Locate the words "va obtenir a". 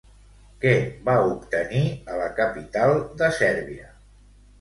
1.09-2.15